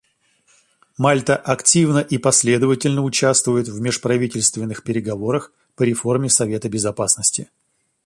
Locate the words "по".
5.75-5.83